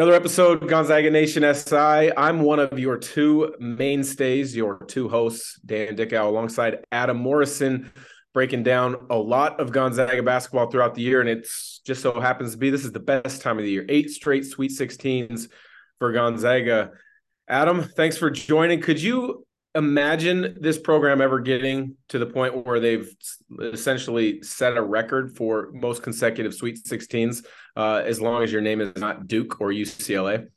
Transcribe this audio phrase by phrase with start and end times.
[0.00, 2.10] Another episode, Gonzaga Nation SI.
[2.16, 7.92] I'm one of your two mainstays, your two hosts, Dan Dickau, alongside Adam Morrison,
[8.32, 11.20] breaking down a lot of Gonzaga basketball throughout the year.
[11.20, 13.84] And it's just so happens to be this is the best time of the year.
[13.90, 15.48] Eight straight Sweet 16s
[15.98, 16.92] for Gonzaga.
[17.46, 18.80] Adam, thanks for joining.
[18.80, 23.14] Could you imagine this program ever getting to the point where they've
[23.60, 27.44] essentially set a record for most consecutive Sweet 16s,
[27.76, 30.48] uh, as long as your name is not Duke or UCLA?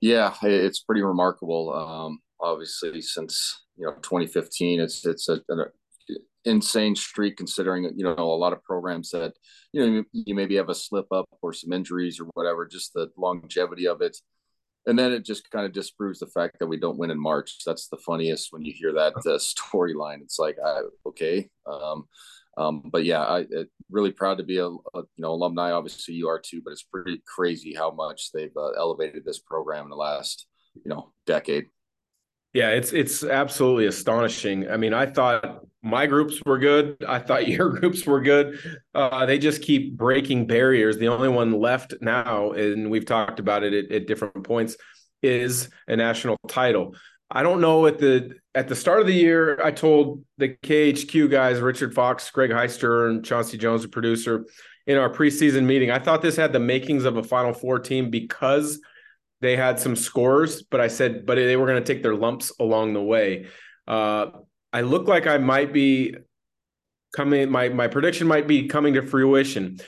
[0.00, 1.72] Yeah, it's pretty remarkable.
[1.72, 5.64] Um, obviously, since you know 2015, it's it's a, an
[6.44, 9.32] insane streak considering you know a lot of programs that
[9.72, 12.66] you know you maybe have a slip up or some injuries or whatever.
[12.66, 14.18] Just the longevity of it
[14.86, 17.58] and then it just kind of disproves the fact that we don't win in March.
[17.64, 20.20] That's the funniest when you hear that uh, storyline.
[20.20, 22.04] It's like, I, okay, um,
[22.56, 23.46] um, but yeah, I
[23.90, 25.72] really proud to be a, a, you know alumni.
[25.72, 29.84] Obviously, you are too, but it's pretty crazy how much they've uh, elevated this program
[29.84, 31.66] in the last you know decade.
[32.52, 34.70] Yeah, it's it's absolutely astonishing.
[34.70, 36.96] I mean, I thought my groups were good.
[37.06, 38.58] I thought your groups were good.
[38.94, 40.98] Uh, they just keep breaking barriers.
[40.98, 44.76] The only one left now, and we've talked about it at, at different points,
[45.22, 46.94] is a national title.
[47.30, 49.60] I don't know at the at the start of the year.
[49.62, 54.46] I told the KHQ guys, Richard Fox, Greg Heister, and Chauncey Jones, the producer,
[54.86, 55.90] in our preseason meeting.
[55.90, 58.80] I thought this had the makings of a Final Four team because
[59.40, 62.52] they had some scores, but I said, but they were going to take their lumps
[62.60, 63.46] along the way.
[63.86, 64.26] Uh,
[64.74, 66.16] I look like I might be
[67.14, 67.48] coming.
[67.48, 69.78] My my prediction might be coming to fruition.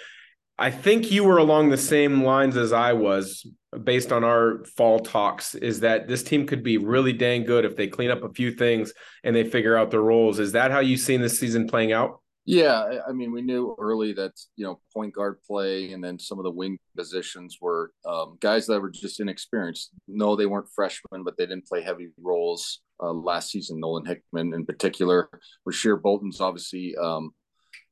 [0.59, 3.47] I think you were along the same lines as I was
[3.83, 7.77] based on our fall talks is that this team could be really dang good if
[7.77, 10.39] they clean up a few things and they figure out their roles.
[10.39, 12.23] Is that how you've seen this season playing out?
[12.47, 16.39] Yeah, I mean, we knew early that you know point guard play, and then some
[16.39, 19.91] of the wing positions were um, guys that were just inexperienced.
[20.07, 23.81] No, they weren't freshmen, but they didn't play heavy roles uh, last season.
[23.81, 25.29] Nolan Hickman, in particular,
[25.69, 27.31] Rasir Bolton's obviously um,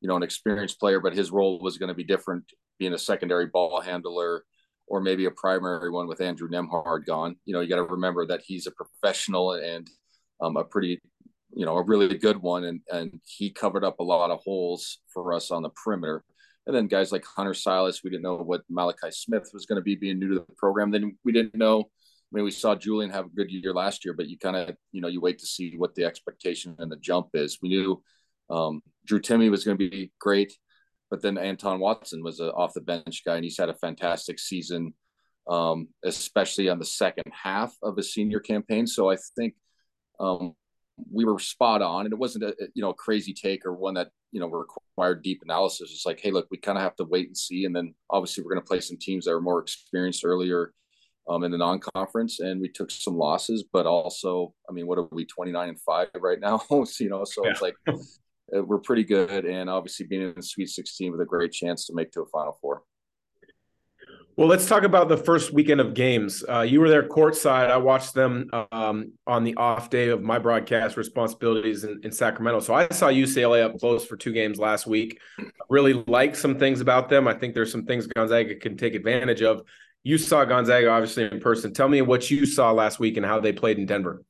[0.01, 2.45] you know an experienced player, but his role was going to be different,
[2.79, 4.45] being a secondary ball handler
[4.87, 7.37] or maybe a primary one with Andrew Nembhard gone.
[7.47, 9.89] You know, you got to remember that he's a professional and
[10.43, 11.01] um, a pretty
[11.55, 14.99] you know, a really good one, and and he covered up a lot of holes
[15.13, 16.25] for us on the perimeter.
[16.67, 19.83] And then guys like Hunter Sallis, we didn't know what Malachi Smith was going to
[19.85, 20.91] be being new to the program.
[20.91, 21.91] Then we didn't know.
[22.35, 24.75] I mean, we saw Julian have a good year last year, but you kind of,
[24.91, 27.59] you know, you wait to see what the expectation and the jump is.
[27.63, 28.03] We knew
[28.51, 30.53] um, Drew Timme was going to be great,
[31.11, 34.41] but then Anton Watson was a off the bench guy, and he's had a fantastic
[34.41, 34.95] season,
[35.49, 38.89] um, especially on the second half of his senior campaign.
[38.89, 39.55] So I think
[40.19, 40.55] um,
[41.13, 43.95] we were spot on, and it wasn't a you know a crazy take or one
[43.95, 45.93] that you know required deep analysis.
[45.93, 48.43] It's like, hey, look, we kind of have to wait and see, and then obviously
[48.43, 50.73] we're going to play some teams that are more experienced earlier
[51.29, 55.09] um, in the non-conference, and we took some losses, but also, I mean, what are
[55.11, 56.63] we twenty nine and five right now?
[56.71, 57.51] you know, so yeah.
[57.51, 61.27] it's like uh, we're pretty good, and obviously being in the Sweet Sixteen with a
[61.27, 62.83] great chance to make to a Final Four.
[64.37, 66.45] Well, let's talk about the first weekend of games.
[66.49, 67.71] Uh, you were there courtside.
[67.71, 72.59] I watched them um, on the off day of my broadcast responsibilities in, in, Sacramento.
[72.59, 75.21] So I saw UCLA up close for two games last week.
[75.71, 77.29] Really like some things about them.
[77.29, 79.63] I think there's some things Gonzaga can take advantage of.
[80.05, 81.73] You saw Gonzaga obviously in person.
[81.73, 84.23] Tell me what you saw last week and how they played in Denver.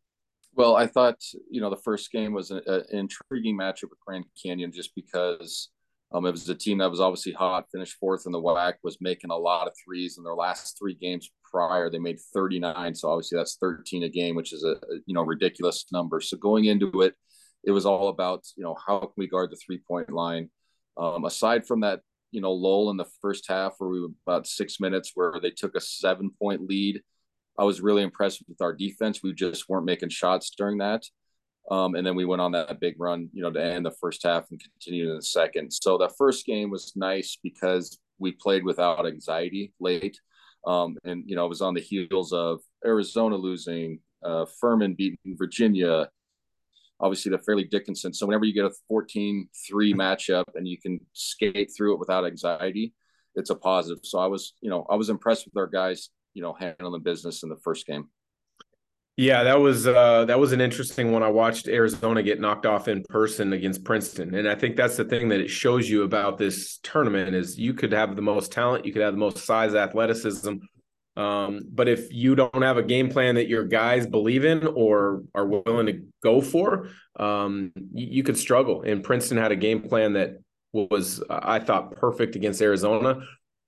[0.55, 1.17] Well, I thought
[1.51, 5.71] you know the first game was an, an intriguing matchup with Grand Canyon just because
[6.13, 8.99] um, it was a team that was obviously hot, finished fourth in the WAC, was
[9.01, 11.91] making a lot of threes in their last three games prior.
[11.91, 15.87] They made 39, so obviously that's 13 a game, which is a, you know ridiculous
[15.91, 16.21] number.
[16.21, 17.15] So going into it,
[17.65, 20.51] it was all about you know how can we guard the three point line.
[20.97, 22.01] Um, aside from that,
[22.35, 25.51] you know lull in the first half where we were about six minutes where they
[25.51, 27.01] took a seven point lead.
[27.57, 29.23] I was really impressed with our defense.
[29.23, 31.05] We just weren't making shots during that.
[31.71, 34.25] Um, and then we went on that big run, you know, to end the first
[34.25, 35.73] half and continue in the second.
[35.73, 40.19] So that first game was nice because we played without anxiety late.
[40.67, 45.37] Um, and, you know, it was on the heels of Arizona losing, uh, Furman beating
[45.39, 46.09] Virginia,
[47.01, 48.13] obviously the Fairleigh Dickinson.
[48.15, 52.27] So whenever you get a 14 3 matchup and you can skate through it without
[52.27, 52.93] anxiety,
[53.35, 54.01] it's a positive.
[54.05, 57.43] So I was, you know, I was impressed with our guys, you know, handling business
[57.43, 58.09] in the first game.
[59.17, 61.23] Yeah, that was uh, that was an interesting one.
[61.23, 65.05] I watched Arizona get knocked off in person against Princeton, and I think that's the
[65.05, 68.85] thing that it shows you about this tournament is you could have the most talent,
[68.85, 70.55] you could have the most size, athleticism,
[71.17, 75.23] um, but if you don't have a game plan that your guys believe in or
[75.35, 78.83] are willing to go for, um, you, you could struggle.
[78.83, 80.41] And Princeton had a game plan that
[80.73, 83.21] was, I thought, perfect against Arizona.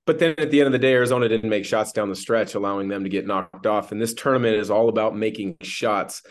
[0.07, 2.55] But then at the end of the day, Arizona didn't make shots down the stretch,
[2.55, 3.93] allowing them to get knocked off.
[3.93, 6.23] And this tournament is all about making shots.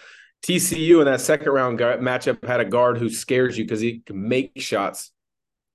[0.44, 4.28] TCU in that second round matchup had a guard who scares you because he can
[4.28, 5.12] make shots.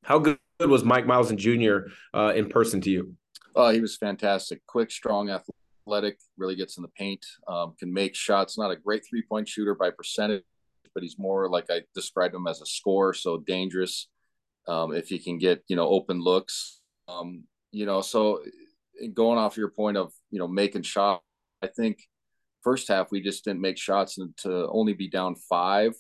[0.05, 1.89] How good was Mike Miles and Jr.
[2.15, 3.17] Uh, in person to you?
[3.55, 4.65] Uh, he was fantastic.
[4.67, 8.57] Quick, strong, athletic, really gets in the paint, um, can make shots.
[8.57, 10.45] Not a great three point shooter by percentage,
[10.95, 14.09] but he's more like I described him as a scorer, so dangerous.
[14.69, 18.01] Um, if he can get you know open looks, um, you know.
[18.01, 18.43] So
[19.15, 21.25] going off your point of you know making shots,
[21.63, 21.99] I think
[22.63, 25.95] first half we just didn't make shots, and to only be down five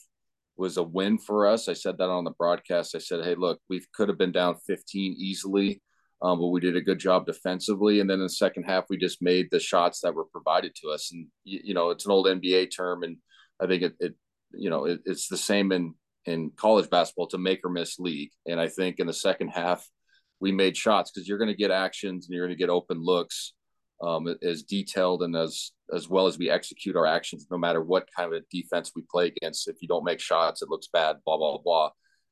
[0.61, 1.69] was a win for us.
[1.69, 2.95] I said that on the broadcast.
[2.95, 5.81] I said, hey, look, we could have been down 15 easily.
[6.23, 8.01] Um, but we did a good job defensively.
[8.01, 10.91] And then in the second half, we just made the shots that were provided to
[10.91, 11.11] us.
[11.13, 13.17] And you, you know, it's an old NBA term, and
[13.61, 14.15] I think it, it
[14.53, 15.95] you know, it, it's the same in
[16.27, 17.27] in college basketball.
[17.27, 18.31] It's a make or miss league.
[18.47, 19.87] And I think in the second half,
[20.41, 23.03] we made shots because you're going to get actions and you're going to get open
[23.03, 23.55] looks
[24.03, 28.09] um, as detailed and as as well as we execute our actions, no matter what
[28.17, 29.69] kind of defense we play against.
[29.69, 31.17] If you don't make shots, it looks bad.
[31.25, 31.91] Blah blah blah.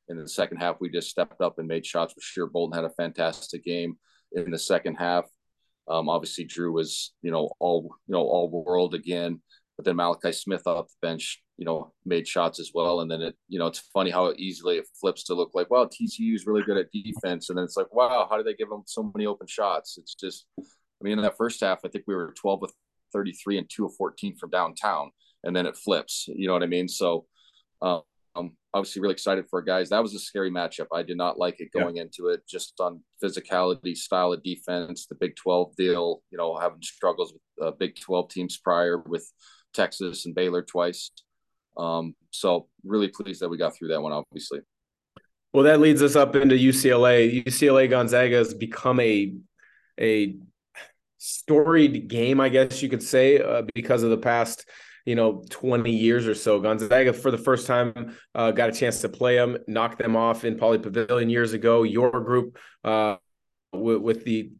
[0.09, 2.47] In the second half, we just stepped up and made shots for sure.
[2.47, 3.97] Bolton had a fantastic game
[4.31, 5.25] in the second half.
[5.87, 9.41] Um, obviously, Drew was you know all you know all world again,
[9.77, 13.01] but then Malachi Smith off the bench you know, made shots as well.
[13.01, 15.85] And then it, you know, it's funny how easily it flips to look like, well,
[15.85, 17.49] TCU is really good at defense.
[17.49, 19.97] And then it's like, wow, how did they give them so many open shots?
[19.97, 20.63] It's just, I
[21.01, 22.73] mean, in that first half, I think we were 12 with
[23.11, 25.11] 33 and two of 14 from downtown.
[25.43, 26.87] And then it flips, you know what I mean?
[26.87, 27.25] So,
[27.81, 28.03] um,
[28.35, 29.89] I'm obviously really excited for guys.
[29.89, 30.87] That was a scary matchup.
[30.93, 32.03] I did not like it going yeah.
[32.03, 36.81] into it, just on physicality, style of defense, the Big 12 deal, you know, having
[36.81, 39.29] struggles with uh, Big 12 teams prior with
[39.73, 41.11] Texas and Baylor twice.
[41.77, 44.59] Um, so really pleased that we got through that one, obviously.
[45.53, 47.43] Well, that leads us up into UCLA.
[47.43, 49.33] UCLA Gonzaga has become a
[49.99, 50.37] a
[51.17, 54.65] storied game, I guess you could say, uh, because of the past,
[55.09, 56.59] you know, 20 years or so.
[56.59, 60.45] Gonzaga, for the first time, uh, got a chance to play them, knock them off
[60.45, 61.81] in Pauley Pavilion years ago.
[61.81, 63.15] Your group, uh,
[63.73, 64.51] with the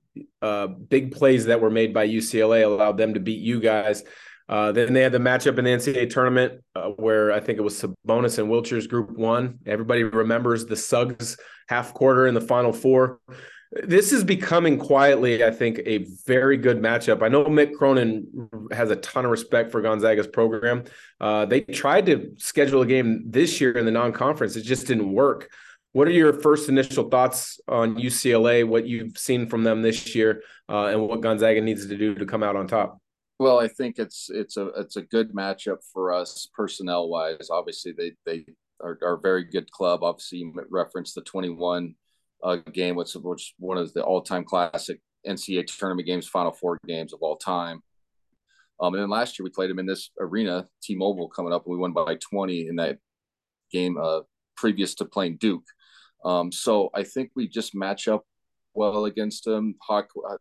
[0.41, 4.03] uh, big plays that were made by UCLA, allowed them to beat you guys.
[4.47, 7.61] Uh, then they had the matchup in the NCAA tournament uh, where I think it
[7.61, 9.59] was Sabonis and Wiltjer's Group won.
[9.67, 11.37] Everybody remembers the Suggs
[11.67, 13.19] half court in the Final Four.
[13.71, 17.21] This is becoming quietly, I think, a very good matchup.
[17.21, 20.85] I know Mick Cronin has a ton of respect for Gonzaga's program.
[21.21, 25.13] Uh, they tried to schedule a game this year in the non-conference; it just didn't
[25.13, 25.51] work.
[25.91, 28.67] What are your first initial thoughts on UCLA?
[28.67, 32.25] What you've seen from them this year, uh, and what Gonzaga needs to do to
[32.25, 32.99] come out on top?
[33.37, 37.49] Well, I think it's it's a it's a good matchup for us personnel wise.
[37.51, 38.45] Obviously, they they
[38.81, 40.03] are, are a very good club.
[40.03, 41.93] Obviously, you referenced the twenty one
[42.43, 46.79] uh, game, which which one of the all time classic NCAA tournament games, Final Four
[46.87, 47.81] games of all time.
[48.81, 51.73] Um, and then last year we played them in this arena, T-Mobile, coming up, and
[51.73, 52.97] we won by twenty in that
[53.71, 54.21] game uh,
[54.55, 55.65] previous to playing Duke.
[56.25, 58.23] Um, so I think we just match up
[58.73, 59.75] well against them.
[59.81, 60.37] Hawk, uh,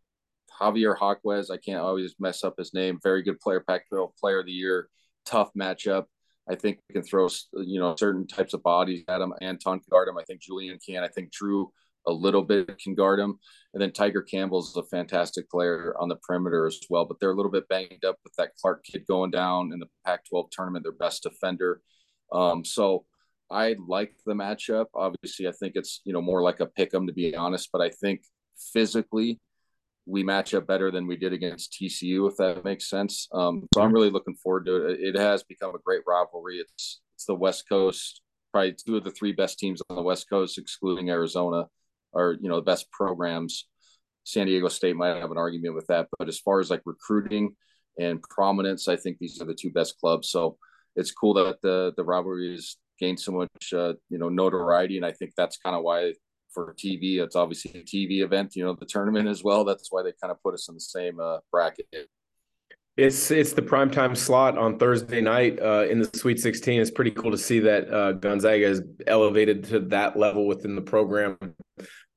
[0.60, 1.50] Javier Jaquez.
[1.50, 2.98] I can't always mess up his name.
[3.02, 4.88] Very good player, Pac-12 Player of the Year.
[5.24, 6.04] Tough matchup.
[6.50, 9.34] I think we can throw you know certain types of bodies at him.
[9.40, 10.16] Anton can guard him.
[10.16, 11.02] I think Julian can.
[11.02, 11.70] I think Drew
[12.06, 13.38] a little bit can guard him.
[13.74, 17.04] And then Tiger Campbell's a fantastic player on the perimeter as well.
[17.04, 19.88] But they're a little bit banged up with that Clark kid going down in the
[20.04, 20.84] Pac-12 tournament.
[20.84, 21.82] Their best defender.
[22.32, 23.04] Um, so
[23.50, 24.86] I like the matchup.
[24.94, 27.70] Obviously, I think it's you know more like a pick 'em to be honest.
[27.72, 28.22] But I think
[28.72, 29.40] physically
[30.06, 33.28] we match up better than we did against TCU, if that makes sense.
[33.32, 35.00] Um, so I'm really looking forward to it.
[35.00, 36.58] It has become a great rivalry.
[36.58, 38.22] It's it's the West Coast,
[38.52, 41.66] probably two of the three best teams on the West Coast, excluding Arizona,
[42.14, 43.66] are you know the best programs.
[44.24, 47.56] San Diego State might have an argument with that, but as far as like recruiting
[47.98, 50.30] and prominence, I think these are the two best clubs.
[50.30, 50.58] So
[50.96, 55.06] it's cool that the the rivalry has gained so much uh, you know notoriety, and
[55.06, 56.12] I think that's kind of why
[56.52, 57.18] for TV.
[57.18, 59.64] It's obviously a TV event, you know, the tournament as well.
[59.64, 61.86] That's why they kind of put us in the same uh, bracket.
[62.98, 66.80] It's it's the primetime slot on Thursday night uh, in the Sweet 16.
[66.80, 70.82] It's pretty cool to see that uh, Gonzaga is elevated to that level within the
[70.82, 71.38] program.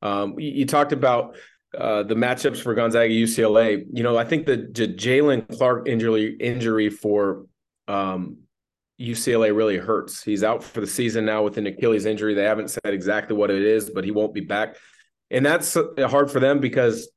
[0.02, 1.36] Um, you, you, talked about
[1.78, 3.86] uh, the matchups for Gonzaga UCLA.
[3.94, 7.46] You know, I think the J- Jaylen Clark injury injury for
[7.88, 8.38] um,
[9.00, 10.24] UCLA really hurts.
[10.24, 12.34] He's out for the season now with an Achilles injury.
[12.34, 14.78] They haven't said exactly what it is, but he won't be back.
[15.30, 17.08] And that's hard for them because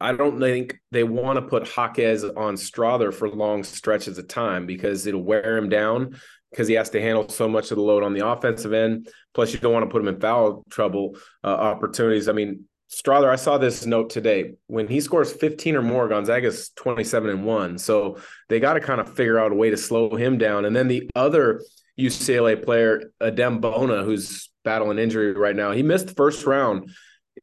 [0.00, 4.66] I don't think they want to put Jaquez on Strawther for long stretches of time
[4.66, 6.18] because it'll wear him down
[6.50, 9.08] because he has to handle so much of the load on the offensive end.
[9.32, 12.28] Plus, you don't want to put him in foul trouble uh, opportunities.
[12.28, 14.52] I mean, Strawther, I saw this note today.
[14.66, 17.78] When he scores 15 or more, Gonzaga's 27 and 1.
[17.78, 18.18] So
[18.50, 20.66] they got to kind of figure out a way to slow him down.
[20.66, 21.62] And then the other
[21.98, 26.90] UCLA player, Adem Bona, who's battling injury right now, he missed the first round.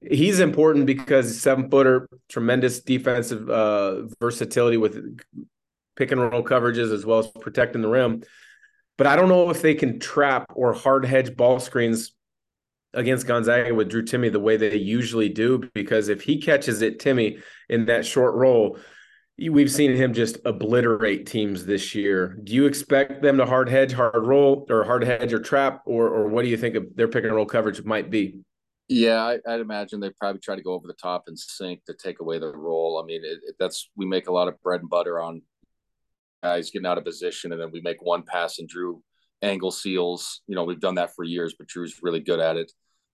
[0.02, 5.20] He's important because seven footer, tremendous defensive uh, versatility with
[5.96, 8.24] pick and roll coverages as well as protecting the rim.
[8.98, 12.14] But I don't know if they can trap or hard hedge ball screens
[12.94, 17.00] against Gonzaga with Drew Timme the way they usually do, because if he catches it,
[17.00, 18.78] Timme in that short roll,
[19.38, 22.38] we've seen him just obliterate teams this year.
[22.44, 26.10] Do you expect them to hard hedge, hard roll, or hard hedge or trap, or
[26.10, 28.40] or what do you think their pick and roll coverage might be?
[28.90, 31.94] Yeah, I, would imagine they probably try to go over the top and sink to
[31.94, 33.00] take away the roll.
[33.02, 35.44] I mean, it, it, that's we make a lot of bread and butter on
[36.42, 39.04] guys getting out of position, and then we make one pass and Drew
[39.44, 40.42] angle seals.
[40.48, 42.72] You know, we've done that for years, but Drew's really good at it.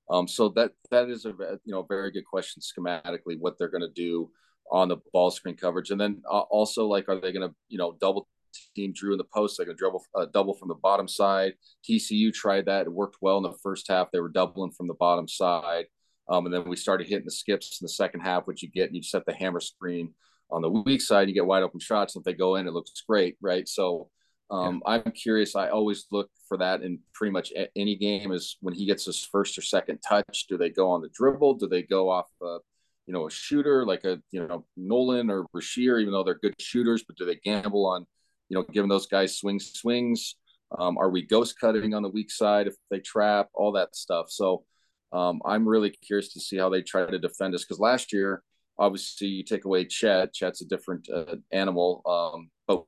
[0.10, 1.34] Um, so that that is a
[1.65, 4.29] you know very good question schematically what they're going to do
[4.72, 7.77] on the ball screen coverage, and then uh, also like are they going to you
[7.77, 8.29] know double
[8.75, 9.57] team Drew in the post?
[9.57, 11.53] Going to double uh, double from the bottom side.
[11.88, 14.12] TCU tried that; it worked well in the first half.
[14.12, 15.85] They were doubling from the bottom side,
[16.29, 18.88] um, and then we started hitting the skips in the second half, which you get
[18.88, 20.13] and you set the hammer screen
[20.51, 21.27] on the weak side.
[21.27, 22.15] You get wide open shots.
[22.15, 23.67] And if they go in, it looks great, right?
[23.67, 24.09] So
[24.51, 24.93] um, yeah.
[25.05, 25.55] I'm curious.
[25.55, 28.31] I always look for that in pretty much any game.
[28.31, 31.55] Is when he gets his first or second touch, do they go on the dribble?
[31.55, 32.59] Do they go off, uh,
[33.07, 36.55] you know, a shooter like a you know Nolan or Rasir, even though they're good
[36.59, 38.05] shooters, but do they gamble on,
[38.49, 40.35] you know, giving those guys swings, swings?
[40.77, 43.49] Um, are we ghost cutting on the weak side if they trap?
[43.53, 44.27] All that stuff.
[44.29, 44.63] So
[45.11, 48.43] um, I'm really curious to see how they try to defend us because last year,
[48.77, 50.33] obviously, you take away Chet.
[50.33, 52.01] Chet's a different uh, animal.
[52.05, 52.83] Um, but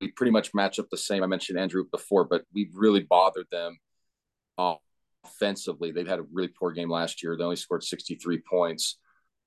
[0.00, 1.22] we pretty much match up the same.
[1.22, 3.78] I mentioned Andrew before, but we really bothered them
[4.58, 5.92] offensively.
[5.92, 7.36] They've had a really poor game last year.
[7.36, 8.98] They only scored 63 points.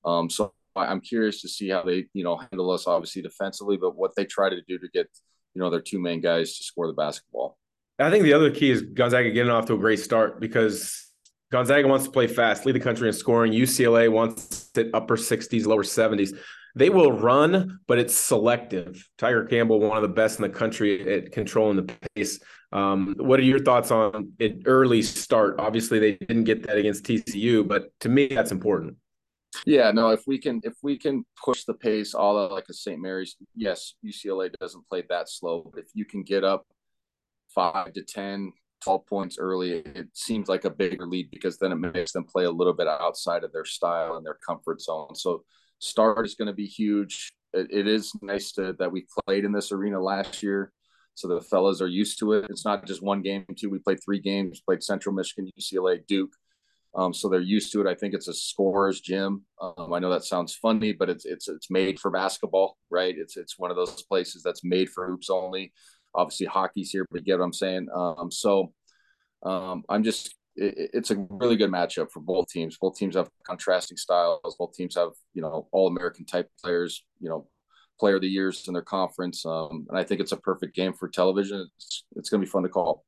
[0.04, 3.96] Um, so I'm curious to see how they, you know, handle us obviously defensively, but
[3.96, 5.08] what they try to do to get,
[5.54, 7.56] you know, their two main guys to score the basketball.
[7.98, 11.04] I think the other key is Gonzaga getting off to a great start because
[11.52, 13.52] Gonzaga wants to play fast, lead the country in scoring.
[13.52, 16.36] UCLA wants it upper 60s, lower 70s.
[16.74, 19.08] They will run, but it's selective.
[19.16, 22.40] Tiger Campbell, one of the best in the country at controlling the pace.
[22.72, 25.60] Um, what are your thoughts on an early start?
[25.60, 28.96] Obviously, they didn't get that against TCU, but to me, that's important.
[29.66, 30.10] Yeah, no.
[30.10, 33.00] If we can, if we can push the pace, all like a St.
[33.00, 33.36] Mary's.
[33.54, 36.66] Yes, UCLA doesn't play that slow, but if you can get up
[37.54, 41.76] five to 10, 12 points early, it seems like a bigger lead because then it
[41.76, 45.14] makes them play a little bit outside of their style and their comfort zone.
[45.14, 45.44] So
[45.78, 47.32] start is going to be huge.
[47.52, 50.72] It, it is nice to, that we played in this arena last year,
[51.14, 52.46] so the fellas are used to it.
[52.50, 53.70] It's not just one game too.
[53.70, 54.60] We played three games.
[54.60, 56.32] Played Central Michigan, UCLA, Duke.
[56.96, 57.88] Um, so they're used to it.
[57.88, 59.44] I think it's a scorer's gym.
[59.60, 63.14] Um, I know that sounds funny, but it's it's it's made for basketball, right?
[63.16, 65.72] It's it's one of those places that's made for hoops only.
[66.14, 67.88] Obviously, hockey's here, but you get what I'm saying.
[67.92, 68.72] Um, so
[69.42, 72.78] um, I'm just it, it's a really good matchup for both teams.
[72.80, 74.56] Both teams have contrasting styles.
[74.56, 77.04] Both teams have you know all American type players.
[77.18, 77.48] You know,
[77.98, 79.44] player of the years in their conference.
[79.44, 81.68] Um, and I think it's a perfect game for television.
[81.76, 83.04] It's, it's going to be fun to call.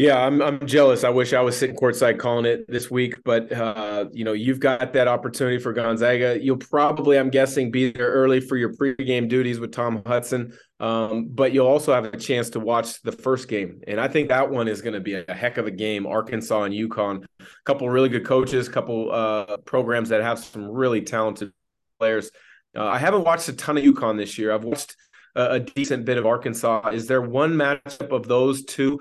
[0.00, 1.04] Yeah, I'm I'm jealous.
[1.04, 4.58] I wish I was sitting courtside calling it this week, but uh, you know, you've
[4.58, 6.42] got that opportunity for Gonzaga.
[6.42, 10.54] You'll probably, I'm guessing, be there early for your pregame duties with Tom Hudson.
[10.78, 13.82] Um, but you'll also have a chance to watch the first game.
[13.86, 16.06] And I think that one is going to be a heck of a game.
[16.06, 20.66] Arkansas and UConn, a couple really good coaches, a couple uh, programs that have some
[20.66, 21.52] really talented
[21.98, 22.30] players.
[22.74, 24.50] Uh, I haven't watched a ton of UConn this year.
[24.50, 24.96] I've watched
[25.36, 26.88] a decent bit of Arkansas.
[26.88, 28.98] Is there one matchup of those two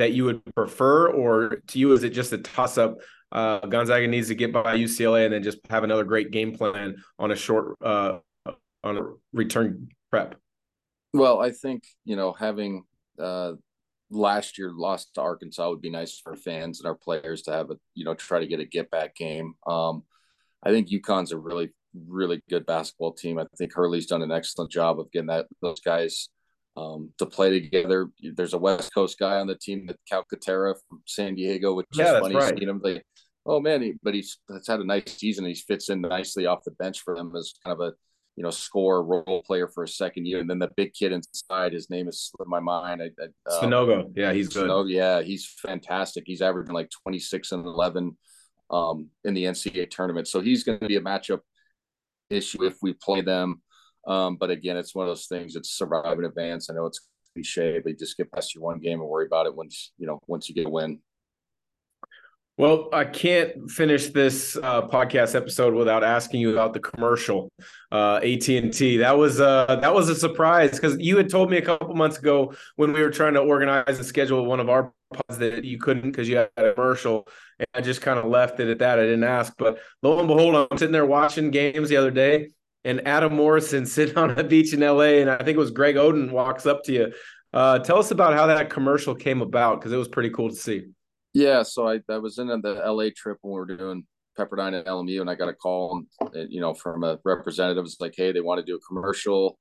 [0.00, 2.98] that you would prefer, or to you is it just a toss up?
[3.30, 6.96] Uh, Gonzaga needs to get by UCLA and then just have another great game plan
[7.18, 8.18] on a short uh,
[8.82, 9.02] on a
[9.32, 10.36] return prep.
[11.12, 12.84] Well, I think you know having
[13.18, 13.52] uh,
[14.10, 17.70] last year lost to Arkansas would be nice for fans and our players to have
[17.70, 19.54] a you know try to get a get back game.
[19.66, 20.04] Um,
[20.62, 21.70] I think UConn's a really
[22.08, 23.38] really good basketball team.
[23.38, 26.30] I think Hurley's done an excellent job of getting that those guys
[26.76, 28.08] um, to play together.
[28.22, 32.14] There's a West Coast guy on the team, that Calcaterra from San Diego, which yeah,
[32.14, 32.54] is funny right.
[32.56, 32.80] seeing him.
[32.82, 33.04] Like,
[33.46, 35.44] oh man, he, but he's had a nice season.
[35.44, 37.92] He fits in nicely off the bench for them as kind of a
[38.36, 40.40] you know score role player for a second year.
[40.40, 43.02] And then the big kid inside, his name is in my mind.
[43.02, 44.68] I, I, um, yeah, he's good.
[44.68, 46.24] Sanogo, yeah, he's fantastic.
[46.26, 48.16] He's averaging like 26 and 11
[48.70, 51.40] um, in the NCAA tournament, so he's going to be a matchup
[52.30, 53.60] issue if we play them.
[54.06, 55.56] Um, but again, it's one of those things.
[55.56, 56.70] It's survive in advance.
[56.70, 57.00] I know it's
[57.34, 60.20] cliche, but just get past your one game and worry about it once you know
[60.26, 61.00] once you get a win.
[62.60, 67.50] Well, I can't finish this uh, podcast episode without asking you about the commercial
[67.90, 68.98] uh, AT and T.
[68.98, 72.18] That was uh, that was a surprise because you had told me a couple months
[72.18, 75.78] ago when we were trying to organize and schedule one of our pods that you
[75.78, 77.26] couldn't because you had a commercial,
[77.58, 78.98] and I just kind of left it at that.
[78.98, 82.50] I didn't ask, but lo and behold, I'm sitting there watching games the other day,
[82.84, 85.96] and Adam Morrison sitting on a beach in LA, and I think it was Greg
[85.96, 87.12] Oden walks up to you.
[87.52, 90.54] Uh, tell us about how that commercial came about because it was pretty cool to
[90.54, 90.86] see.
[91.32, 94.04] Yeah, so I, I was in the LA trip when we were doing
[94.38, 97.84] Pepperdine and LMU, and I got a call, and, you know, from a representative.
[97.84, 99.58] It's like, hey, they want to do a commercial,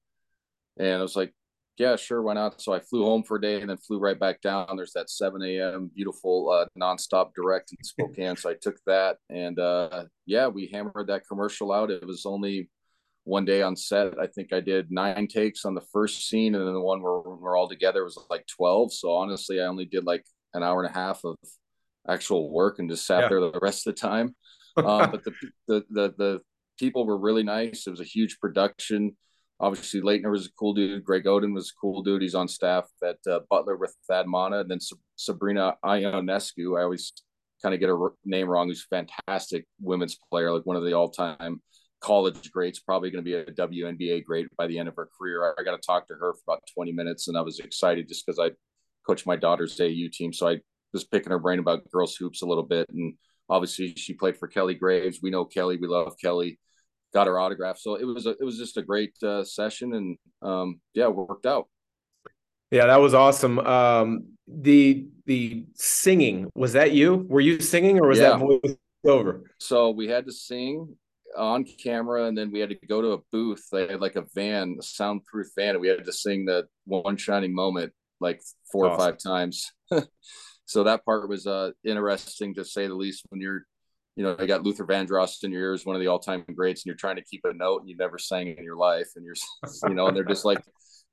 [0.77, 1.33] and I was like,
[1.77, 2.61] yeah, sure, why not?
[2.61, 4.75] So I flew home for a day and then flew right back down.
[4.75, 5.89] There's that 7 a.m.
[5.95, 11.07] beautiful uh, nonstop direct in Spokane, so I took that, and uh, yeah, we hammered
[11.07, 11.91] that commercial out.
[11.91, 12.69] It was only
[13.29, 14.19] one day on set.
[14.19, 17.19] I think I did nine takes on the first scene, and then the one where
[17.19, 18.91] we're all together was like 12.
[18.93, 21.36] So honestly, I only did like an hour and a half of
[22.07, 23.29] actual work and just sat yeah.
[23.29, 24.36] there the rest of the time.
[24.77, 25.31] Um, but the,
[25.67, 26.41] the, the the
[26.79, 27.86] people were really nice.
[27.86, 29.15] It was a huge production.
[29.59, 31.03] Obviously, Laettner was a cool dude.
[31.03, 32.21] Greg Oden was a cool dude.
[32.21, 34.79] He's on staff at uh, Butler with Thad Matta, and then
[35.17, 36.79] Sabrina Ionescu.
[36.79, 37.13] I always
[37.62, 38.69] kind of get her name wrong.
[38.69, 41.62] Who's a fantastic women's player, like one of the all-time
[42.01, 42.79] college greats.
[42.79, 45.56] Probably going to be a WNBA great by the end of her career.
[45.58, 48.25] I got to talk to her for about 20 minutes, and I was excited just
[48.25, 48.51] because I
[49.06, 50.58] coached my daughter's AU team, so I
[50.94, 52.88] was picking her brain about girls hoops a little bit.
[52.89, 53.13] And
[53.50, 55.20] obviously, she played for Kelly Graves.
[55.22, 55.77] We know Kelly.
[55.77, 56.60] We love Kelly.
[57.13, 57.77] Got her autograph.
[57.79, 61.46] So it was a, it was just a great uh, session, and um, yeah, worked
[61.46, 61.68] out.
[62.72, 63.60] Yeah, that was awesome.
[63.60, 67.25] Um, the the singing was that you?
[67.27, 68.38] Were you singing, or was yeah.
[68.38, 69.44] that over?
[69.60, 70.96] So we had to sing
[71.38, 73.65] on camera, and then we had to go to a booth.
[73.71, 77.17] They had like a van, a soundproof van, and we had to sing the "One
[77.17, 78.93] Shining Moment" like four awesome.
[78.93, 79.71] or five times.
[80.65, 83.25] so that part was uh, interesting to say the least.
[83.29, 83.63] When you're,
[84.15, 86.88] you know, I got Luther Vandross in your ears, one of the all-time greats, and
[86.88, 89.36] you're trying to keep a note and you never sang in your life, and you're,
[89.89, 90.62] you know, and they're just like,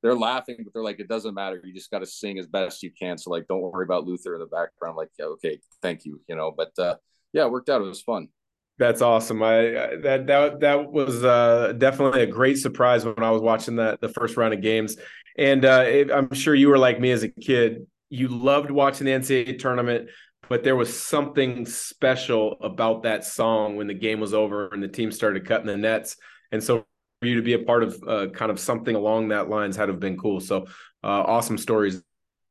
[0.02, 1.60] they're laughing, but they're like, it doesn't matter.
[1.64, 3.18] You just got to sing as best you can.
[3.18, 4.96] So like, don't worry about Luther in the background.
[4.96, 6.52] Like, yeah, okay, thank you, you know.
[6.56, 6.96] But uh,
[7.32, 7.80] yeah, it worked out.
[7.80, 8.28] It was fun.
[8.78, 9.42] That's awesome.
[9.42, 14.00] I that that that was uh, definitely a great surprise when I was watching that
[14.00, 14.96] the first round of games,
[15.38, 19.06] and uh, it, I'm sure you were like me as a kid you loved watching
[19.06, 20.08] the NCAA tournament,
[20.48, 24.88] but there was something special about that song when the game was over and the
[24.88, 26.16] team started cutting the nets.
[26.52, 26.84] And so
[27.20, 29.88] for you to be a part of uh, kind of something along that lines had
[29.88, 30.40] have been cool.
[30.40, 30.66] So
[31.02, 32.02] uh, awesome stories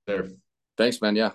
[0.07, 0.27] there.
[0.77, 1.15] Thanks, man.
[1.15, 1.31] Yeah.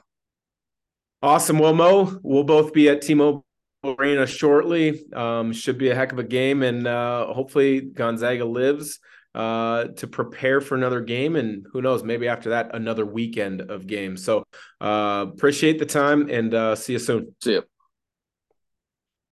[1.22, 1.58] Awesome.
[1.58, 3.44] Well, Mo, we'll both be at T-Mobile
[3.84, 5.04] Arena shortly.
[5.12, 8.98] Um, should be a heck of a game, and uh, hopefully Gonzaga lives
[9.34, 11.36] uh, to prepare for another game.
[11.36, 14.24] And who knows, maybe after that, another weekend of games.
[14.24, 14.44] So
[14.80, 17.34] uh, appreciate the time and uh, see you soon.
[17.42, 17.62] See you.